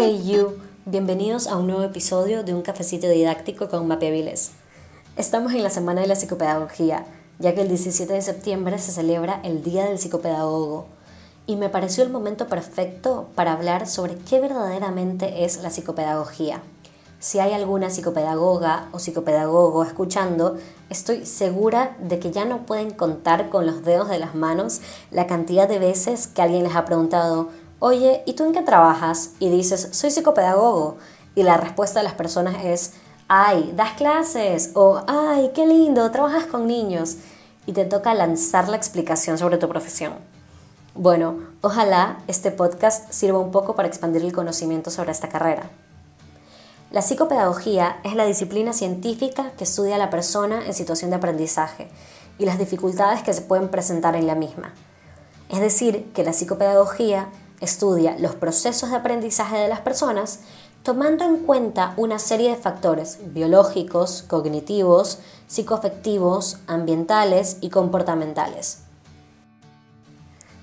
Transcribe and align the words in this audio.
Hey 0.00 0.22
you, 0.24 0.56
bienvenidos 0.86 1.48
a 1.48 1.56
un 1.56 1.66
nuevo 1.66 1.82
episodio 1.82 2.44
de 2.44 2.54
un 2.54 2.62
cafecito 2.62 3.08
didáctico 3.08 3.68
con 3.68 3.88
Mapiaviles. 3.88 4.52
Estamos 5.16 5.52
en 5.54 5.64
la 5.64 5.70
Semana 5.70 6.02
de 6.02 6.06
la 6.06 6.14
Psicopedagogía, 6.14 7.04
ya 7.40 7.52
que 7.52 7.62
el 7.62 7.68
17 7.68 8.12
de 8.12 8.22
septiembre 8.22 8.78
se 8.78 8.92
celebra 8.92 9.40
el 9.42 9.64
Día 9.64 9.86
del 9.86 9.98
Psicopedagogo, 9.98 10.86
y 11.48 11.56
me 11.56 11.68
pareció 11.68 12.04
el 12.04 12.10
momento 12.10 12.46
perfecto 12.46 13.26
para 13.34 13.54
hablar 13.54 13.88
sobre 13.88 14.14
qué 14.14 14.38
verdaderamente 14.38 15.44
es 15.44 15.60
la 15.64 15.70
psicopedagogía. 15.70 16.62
Si 17.18 17.40
hay 17.40 17.52
alguna 17.52 17.90
psicopedagoga 17.90 18.90
o 18.92 19.00
psicopedagogo 19.00 19.82
escuchando, 19.82 20.58
estoy 20.90 21.26
segura 21.26 21.96
de 22.00 22.20
que 22.20 22.30
ya 22.30 22.44
no 22.44 22.66
pueden 22.66 22.92
contar 22.92 23.50
con 23.50 23.66
los 23.66 23.82
dedos 23.82 24.08
de 24.08 24.20
las 24.20 24.36
manos 24.36 24.80
la 25.10 25.26
cantidad 25.26 25.68
de 25.68 25.80
veces 25.80 26.28
que 26.28 26.42
alguien 26.42 26.62
les 26.62 26.76
ha 26.76 26.84
preguntado, 26.84 27.48
oye, 27.80 28.22
¿y 28.26 28.34
tú 28.34 28.44
en 28.44 28.52
qué 28.52 28.62
trabajas? 28.62 29.30
Y 29.38 29.50
dices, 29.50 29.88
soy 29.92 30.10
psicopedagogo. 30.10 30.96
Y 31.34 31.42
la 31.42 31.56
respuesta 31.56 32.00
de 32.00 32.04
las 32.04 32.14
personas 32.14 32.64
es, 32.64 32.94
ay, 33.28 33.72
das 33.76 33.92
clases 33.92 34.72
o 34.74 35.02
ay, 35.06 35.52
qué 35.54 35.66
lindo, 35.66 36.10
trabajas 36.10 36.46
con 36.46 36.66
niños. 36.66 37.16
Y 37.66 37.72
te 37.72 37.84
toca 37.84 38.14
lanzar 38.14 38.68
la 38.68 38.76
explicación 38.76 39.38
sobre 39.38 39.58
tu 39.58 39.68
profesión. 39.68 40.14
Bueno, 40.94 41.38
ojalá 41.60 42.18
este 42.26 42.50
podcast 42.50 43.12
sirva 43.12 43.38
un 43.38 43.52
poco 43.52 43.76
para 43.76 43.86
expandir 43.86 44.22
el 44.22 44.32
conocimiento 44.32 44.90
sobre 44.90 45.12
esta 45.12 45.28
carrera. 45.28 45.70
La 46.90 47.02
psicopedagogía 47.02 48.00
es 48.02 48.14
la 48.14 48.24
disciplina 48.24 48.72
científica 48.72 49.52
que 49.58 49.64
estudia 49.64 49.96
a 49.96 49.98
la 49.98 50.10
persona 50.10 50.66
en 50.66 50.72
situación 50.72 51.10
de 51.10 51.16
aprendizaje 51.16 51.88
y 52.38 52.46
las 52.46 52.58
dificultades 52.58 53.22
que 53.22 53.34
se 53.34 53.42
pueden 53.42 53.68
presentar 53.68 54.16
en 54.16 54.26
la 54.26 54.34
misma. 54.34 54.72
Es 55.50 55.60
decir, 55.60 56.10
que 56.14 56.24
la 56.24 56.32
psicopedagogía 56.32 57.28
estudia 57.60 58.16
los 58.18 58.34
procesos 58.34 58.90
de 58.90 58.96
aprendizaje 58.96 59.56
de 59.56 59.68
las 59.68 59.80
personas 59.80 60.40
tomando 60.82 61.24
en 61.24 61.38
cuenta 61.38 61.92
una 61.96 62.18
serie 62.18 62.50
de 62.50 62.56
factores 62.56 63.18
biológicos, 63.34 64.24
cognitivos, 64.26 65.18
psicoafectivos, 65.46 66.58
ambientales 66.66 67.58
y 67.60 67.70
comportamentales. 67.70 68.78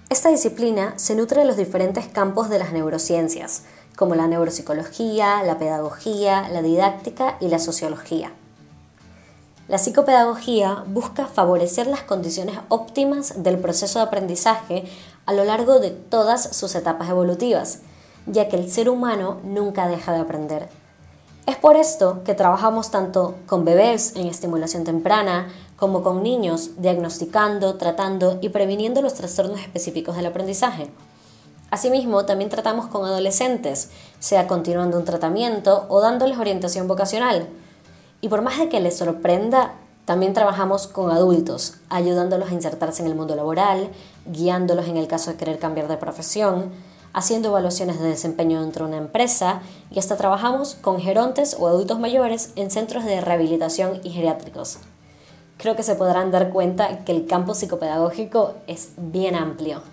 Esta 0.09 0.30
disciplina 0.30 0.94
se 0.97 1.16
nutre 1.16 1.42
de 1.42 1.45
los 1.45 1.58
diferentes 1.58 2.08
campos 2.08 2.50
de 2.50 2.59
las 2.59 2.72
neurociencias, 2.72 3.64
como 3.95 4.16
la 4.16 4.27
neuropsicología, 4.27 5.44
la 5.44 5.58
pedagogía, 5.58 6.48
la 6.50 6.61
didáctica 6.61 7.38
y 7.39 7.48
la 7.48 7.59
sociología. 7.59 8.31
La 9.67 9.80
psicopedagogía 9.80 10.83
busca 10.85 11.25
favorecer 11.25 11.88
las 11.88 12.03
condiciones 12.03 12.59
óptimas 12.69 13.41
del 13.41 13.58
proceso 13.58 13.97
de 13.97 14.05
aprendizaje 14.05 14.83
a 15.25 15.33
lo 15.33 15.44
largo 15.44 15.80
de 15.80 15.89
todas 15.89 16.55
sus 16.55 16.75
etapas 16.75 17.09
evolutivas, 17.09 17.80
ya 18.27 18.47
que 18.47 18.58
el 18.58 18.69
ser 18.71 18.89
humano 18.89 19.39
nunca 19.43 19.88
deja 19.88 20.13
de 20.13 20.19
aprender. 20.19 20.69
Es 21.47 21.55
por 21.55 21.77
esto 21.77 22.23
que 22.23 22.36
trabajamos 22.36 22.91
tanto 22.91 23.36
con 23.47 23.66
bebés 23.66 24.16
en 24.16 24.27
estimulación 24.27 24.83
temprana 24.83 25.47
como 25.77 26.03
con 26.03 26.21
niños 26.21 26.71
diagnosticando, 26.77 27.75
tratando 27.75 28.38
y 28.41 28.49
previniendo 28.49 29.02
los 29.02 29.16
trastornos 29.16 29.59
específicos 29.59 30.16
del 30.16 30.27
aprendizaje. 30.27 30.91
Asimismo, 31.71 32.25
también 32.25 32.52
tratamos 32.52 32.86
con 32.88 33.03
adolescentes, 33.03 33.89
sea 34.19 34.47
continuando 34.47 34.97
un 34.97 35.05
tratamiento 35.05 35.88
o 35.89 36.02
dándoles 36.02 36.38
orientación 36.38 36.88
vocacional. 36.88 37.47
Y 38.26 38.28
por 38.28 38.42
más 38.42 38.58
de 38.58 38.70
que 38.70 38.80
les 38.80 38.98
sorprenda, 38.98 39.76
también 40.06 40.34
trabajamos 40.34 40.88
con 40.88 41.12
adultos, 41.12 41.76
ayudándolos 41.90 42.50
a 42.50 42.56
insertarse 42.56 43.04
en 43.04 43.08
el 43.08 43.14
mundo 43.14 43.36
laboral, 43.36 43.92
guiándolos 44.26 44.88
en 44.88 44.98
el 44.98 45.08
caso 45.08 45.30
de 45.30 45.38
querer 45.38 45.59
cambiar 45.59 45.88
de 45.88 45.98
profesión, 45.98 46.72
haciendo 47.14 47.50
evaluaciones 47.50 48.00
de 48.00 48.08
desempeño 48.08 48.62
dentro 48.62 48.86
de 48.86 48.94
una 48.94 49.04
empresa 49.04 49.62
y 49.92 50.00
hasta 50.00 50.17
trabajamos 50.17 50.73
con 50.73 51.00
gerontes 51.00 51.56
o 51.59 51.67
adultos 51.67 52.00
mayores 52.00 52.52
en 52.56 52.72
centros 52.72 53.06
de 53.06 53.22
rehabilitación 53.22 54.00
y 54.04 54.09
geriátricos. 54.09 54.80
Creo 55.58 55.76
que 55.76 55.83
se 55.83 55.94
podrán 55.94 56.32
dar 56.32 56.49
cuenta 56.49 57.05
que 57.05 57.11
el 57.11 57.28
campo 57.28 57.54
psicopedagógico 57.54 58.55
es 58.66 58.94
bien 58.98 59.36
amplio. 59.36 59.83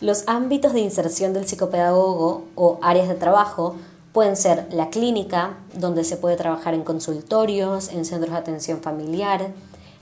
Los 0.00 0.24
ámbitos 0.26 0.72
de 0.72 0.80
inserción 0.80 1.32
del 1.32 1.46
psicopedagogo 1.46 2.46
o 2.56 2.80
áreas 2.82 3.06
de 3.06 3.14
trabajo 3.14 3.76
pueden 4.14 4.36
ser 4.36 4.68
la 4.70 4.90
clínica, 4.90 5.58
donde 5.74 6.04
se 6.04 6.16
puede 6.16 6.36
trabajar 6.36 6.72
en 6.72 6.84
consultorios, 6.84 7.88
en 7.88 8.04
centros 8.04 8.30
de 8.30 8.38
atención 8.38 8.80
familiar, 8.80 9.52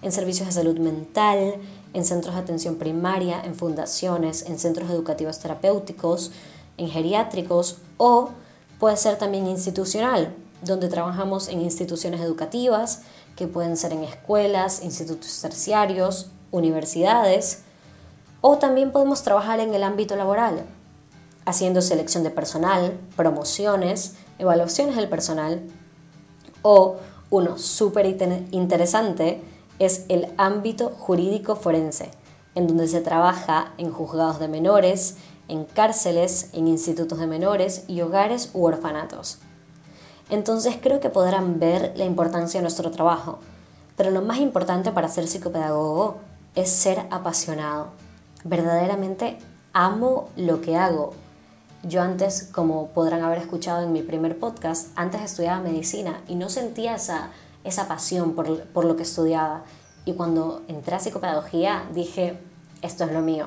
en 0.03 0.12
servicios 0.12 0.47
de 0.47 0.53
salud 0.53 0.78
mental, 0.78 1.55
en 1.95 2.05
centros 2.05 2.34
de 2.34 2.43
atención 2.43 2.77
primaria, 2.77 3.41
en 3.43 3.55
fundaciones, 3.55 4.43
en 4.43 4.59
centros 4.59 4.91
educativos 4.91 5.39
terapéuticos, 5.39 6.31
en 6.77 6.91
geriátricos 6.91 7.78
o 7.97 8.28
puede 8.78 8.99
ser 8.99 9.17
también 9.17 9.47
institucional, 9.47 10.34
donde 10.62 10.89
trabajamos 10.89 11.49
en 11.49 11.62
instituciones 11.62 12.21
educativas, 12.21 13.00
que 13.34 13.47
pueden 13.47 13.79
ser 13.79 13.94
en 13.94 14.05
escuelas, 14.05 14.84
institutos 14.84 15.41
terciarios, 15.41 16.29
universidades, 16.50 17.62
o 18.43 18.59
también 18.59 18.93
podemos 18.93 19.23
trabajar 19.23 19.59
en 19.59 19.73
el 19.73 19.83
ámbito 19.83 20.17
laboral, 20.17 20.67
haciendo 21.44 21.82
selección 21.82 22.22
de 22.22 22.30
personal, 22.30 22.98
promociones, 23.16 24.14
evaluaciones 24.38 24.97
del 24.97 25.08
personal. 25.08 25.62
O 26.62 26.97
uno 27.30 27.58
súper 27.58 28.06
interesante 28.50 29.42
es 29.78 30.04
el 30.08 30.32
ámbito 30.36 30.91
jurídico 30.91 31.56
forense, 31.56 32.10
en 32.54 32.66
donde 32.66 32.86
se 32.86 33.00
trabaja 33.00 33.72
en 33.78 33.91
juzgados 33.91 34.38
de 34.38 34.48
menores, 34.48 35.16
en 35.48 35.64
cárceles, 35.64 36.50
en 36.52 36.69
institutos 36.69 37.19
de 37.19 37.26
menores 37.26 37.84
y 37.88 38.00
hogares 38.00 38.50
u 38.54 38.64
orfanatos. 38.64 39.38
Entonces 40.31 40.76
creo 40.81 41.00
que 41.00 41.10
podrán 41.10 41.58
ver 41.58 41.92
la 41.97 42.04
importancia 42.04 42.60
de 42.60 42.62
nuestro 42.62 42.91
trabajo, 42.91 43.38
pero 43.97 44.10
lo 44.10 44.22
más 44.22 44.38
importante 44.38 44.92
para 44.92 45.08
ser 45.08 45.26
psicopedagogo 45.26 46.16
es 46.54 46.70
ser 46.70 47.06
apasionado 47.10 47.88
verdaderamente 48.44 49.38
amo 49.72 50.28
lo 50.36 50.60
que 50.60 50.76
hago. 50.76 51.14
Yo 51.84 52.00
antes, 52.00 52.48
como 52.53 52.88
podrán 52.88 53.22
haber 53.22 53.38
escuchado 53.38 53.82
en 53.82 53.93
mi 53.93 54.03
primer 54.03 54.38
podcast, 54.38 54.91
antes 54.94 55.20
estudiaba 55.20 55.60
medicina 55.60 56.22
y 56.28 56.37
no 56.37 56.48
sentía 56.48 56.94
esa, 56.94 57.31
esa 57.65 57.88
pasión 57.88 58.34
por, 58.34 58.65
por 58.66 58.84
lo 58.84 58.94
que 58.94 59.03
estudiaba. 59.03 59.65
Y 60.04 60.12
cuando 60.12 60.62
entré 60.69 60.94
a 60.94 61.00
psicopedagogía 61.00 61.84
dije, 61.93 62.38
esto 62.82 63.04
es 63.04 63.12
lo 63.12 63.20
mío. 63.20 63.47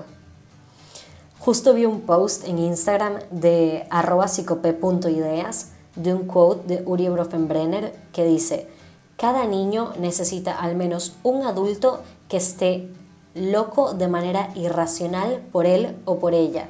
Justo 1.40 1.74
vi 1.74 1.86
un 1.86 2.02
post 2.02 2.46
en 2.46 2.60
Instagram 2.60 3.20
de 3.32 3.88
arroba 3.90 4.28
psicope.ideas 4.28 5.72
de 5.96 6.14
un 6.14 6.26
quote 6.26 6.68
de 6.68 6.84
Uri 6.86 7.08
Brofenbrenner 7.08 7.96
que 8.12 8.26
dice, 8.26 8.68
cada 9.16 9.46
niño 9.46 9.94
necesita 9.98 10.60
al 10.60 10.76
menos 10.76 11.16
un 11.24 11.46
adulto 11.46 12.02
que 12.28 12.38
esté 12.38 12.90
loco 13.34 13.94
de 13.94 14.08
manera 14.08 14.50
irracional 14.56 15.42
por 15.54 15.66
él 15.66 15.96
o 16.04 16.20
por 16.20 16.34
ella. 16.34 16.68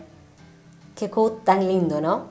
Qué 0.95 1.09
quote 1.09 1.43
tan 1.43 1.67
lindo, 1.67 1.99
¿no? 1.99 2.23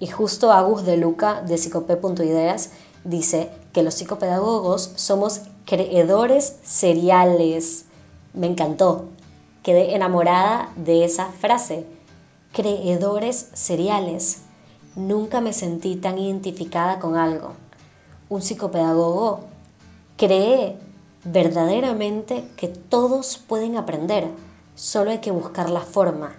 Y 0.00 0.06
justo 0.06 0.50
Agus 0.50 0.84
de 0.84 0.96
Luca 0.96 1.42
de 1.42 1.58
Psicope.ideas 1.58 2.70
dice 3.04 3.50
que 3.72 3.82
los 3.82 3.94
psicopedagogos 3.94 4.92
somos 4.96 5.42
creedores 5.66 6.56
seriales. 6.62 7.84
Me 8.32 8.46
encantó. 8.46 9.04
Quedé 9.62 9.94
enamorada 9.94 10.72
de 10.76 11.04
esa 11.04 11.26
frase. 11.26 11.86
Creedores 12.52 13.50
seriales. 13.52 14.38
Nunca 14.96 15.40
me 15.42 15.52
sentí 15.52 15.96
tan 15.96 16.18
identificada 16.18 17.00
con 17.00 17.16
algo. 17.16 17.52
Un 18.30 18.40
psicopedagogo 18.40 19.40
cree 20.16 20.78
verdaderamente 21.24 22.48
que 22.56 22.68
todos 22.68 23.36
pueden 23.36 23.76
aprender, 23.76 24.28
solo 24.74 25.10
hay 25.10 25.18
que 25.18 25.30
buscar 25.30 25.68
la 25.68 25.80
forma. 25.80 26.36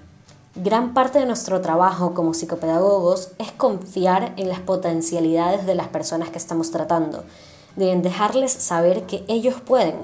Gran 0.61 0.93
parte 0.93 1.19
de 1.19 1.25
nuestro 1.25 1.61
trabajo 1.61 2.13
como 2.13 2.33
psicopedagogos 2.33 3.31
es 3.37 3.49
confiar 3.53 4.33
en 4.35 4.49
las 4.49 4.59
potencialidades 4.59 5.65
de 5.65 5.73
las 5.73 5.87
personas 5.87 6.31
que 6.31 6.37
estamos 6.37 6.69
tratando, 6.69 7.23
de 7.77 7.95
dejarles 7.95 8.51
saber 8.51 9.03
que 9.03 9.23
ellos 9.29 9.61
pueden. 9.61 9.95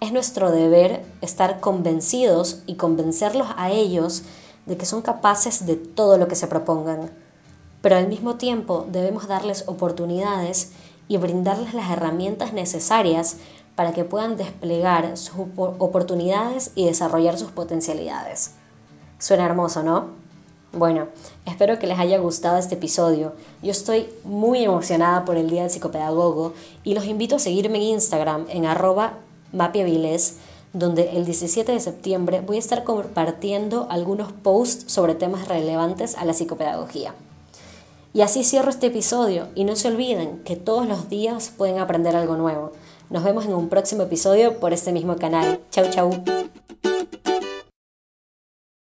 Es 0.00 0.10
nuestro 0.10 0.50
deber 0.50 1.04
estar 1.20 1.60
convencidos 1.60 2.62
y 2.64 2.76
convencerlos 2.76 3.48
a 3.58 3.70
ellos 3.70 4.22
de 4.64 4.78
que 4.78 4.86
son 4.86 5.02
capaces 5.02 5.66
de 5.66 5.76
todo 5.76 6.16
lo 6.16 6.26
que 6.26 6.36
se 6.36 6.46
propongan. 6.46 7.10
Pero 7.82 7.96
al 7.96 8.08
mismo 8.08 8.36
tiempo 8.36 8.86
debemos 8.90 9.28
darles 9.28 9.64
oportunidades 9.66 10.72
y 11.06 11.18
brindarles 11.18 11.74
las 11.74 11.90
herramientas 11.90 12.54
necesarias 12.54 13.36
para 13.76 13.92
que 13.92 14.04
puedan 14.04 14.38
desplegar 14.38 15.18
sus 15.18 15.34
oportunidades 15.54 16.72
y 16.76 16.86
desarrollar 16.86 17.36
sus 17.36 17.50
potencialidades. 17.50 18.52
Suena 19.22 19.46
hermoso, 19.46 19.84
¿no? 19.84 20.06
Bueno, 20.72 21.06
espero 21.46 21.78
que 21.78 21.86
les 21.86 22.00
haya 22.00 22.18
gustado 22.18 22.58
este 22.58 22.74
episodio. 22.74 23.34
Yo 23.62 23.70
estoy 23.70 24.08
muy 24.24 24.64
emocionada 24.64 25.24
por 25.24 25.36
el 25.36 25.48
Día 25.48 25.62
del 25.62 25.70
Psicopedagogo 25.70 26.54
y 26.82 26.94
los 26.94 27.04
invito 27.06 27.36
a 27.36 27.38
seguirme 27.38 27.76
en 27.76 27.84
Instagram 27.84 28.46
en 28.48 28.66
arroba 28.66 29.12
mapiaviles, 29.52 30.38
donde 30.72 31.10
el 31.10 31.24
17 31.24 31.70
de 31.70 31.78
septiembre 31.78 32.40
voy 32.40 32.56
a 32.56 32.58
estar 32.58 32.82
compartiendo 32.82 33.86
algunos 33.90 34.32
posts 34.32 34.92
sobre 34.92 35.14
temas 35.14 35.46
relevantes 35.46 36.16
a 36.16 36.24
la 36.24 36.34
psicopedagogía. 36.34 37.14
Y 38.14 38.22
así 38.22 38.42
cierro 38.42 38.70
este 38.70 38.88
episodio 38.88 39.46
y 39.54 39.62
no 39.62 39.76
se 39.76 39.86
olviden 39.86 40.40
que 40.40 40.56
todos 40.56 40.88
los 40.88 41.08
días 41.08 41.52
pueden 41.56 41.78
aprender 41.78 42.16
algo 42.16 42.34
nuevo. 42.34 42.72
Nos 43.08 43.22
vemos 43.22 43.44
en 43.44 43.54
un 43.54 43.68
próximo 43.68 44.02
episodio 44.02 44.58
por 44.58 44.72
este 44.72 44.90
mismo 44.90 45.14
canal. 45.14 45.60
Chau 45.70 45.88
chau. 45.90 46.10